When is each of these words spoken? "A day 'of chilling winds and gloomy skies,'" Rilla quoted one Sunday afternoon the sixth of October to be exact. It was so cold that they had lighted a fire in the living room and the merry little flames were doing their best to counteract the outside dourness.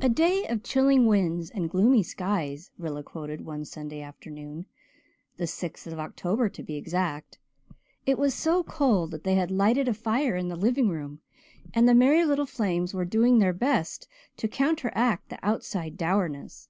"A 0.00 0.10
day 0.10 0.46
'of 0.48 0.62
chilling 0.62 1.06
winds 1.06 1.48
and 1.48 1.70
gloomy 1.70 2.02
skies,'" 2.02 2.70
Rilla 2.76 3.02
quoted 3.02 3.40
one 3.42 3.64
Sunday 3.64 4.02
afternoon 4.02 4.66
the 5.38 5.46
sixth 5.46 5.86
of 5.86 5.98
October 5.98 6.50
to 6.50 6.62
be 6.62 6.76
exact. 6.76 7.38
It 8.04 8.18
was 8.18 8.34
so 8.34 8.62
cold 8.62 9.12
that 9.12 9.24
they 9.24 9.36
had 9.36 9.50
lighted 9.50 9.88
a 9.88 9.94
fire 9.94 10.36
in 10.36 10.48
the 10.48 10.56
living 10.56 10.90
room 10.90 11.22
and 11.72 11.88
the 11.88 11.94
merry 11.94 12.26
little 12.26 12.44
flames 12.44 12.92
were 12.92 13.06
doing 13.06 13.38
their 13.38 13.54
best 13.54 14.06
to 14.36 14.46
counteract 14.46 15.30
the 15.30 15.38
outside 15.42 15.96
dourness. 15.96 16.68